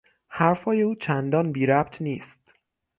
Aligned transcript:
حرفهای 0.27 0.81
او 0.81 0.95
چندان 0.95 1.51
بیربط 1.51 2.01
نیست. 2.01 2.53